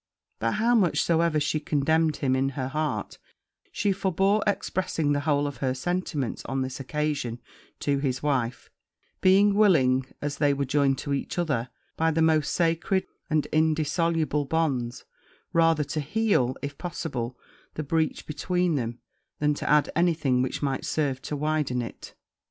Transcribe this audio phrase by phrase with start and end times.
[0.39, 3.19] But how much soever she condemned him in her heart,
[3.71, 7.39] she forebore expressing the whole of her sentiments on this occasion
[7.81, 8.71] to his wife,
[9.21, 14.45] being willing, as they were joined to each other by the most sacred and indissoluble
[14.45, 15.05] bonds,
[15.53, 17.37] rather to heal, if possible,
[17.75, 18.97] the breach between them,
[19.37, 22.15] than to add any thing which might serve to widen it.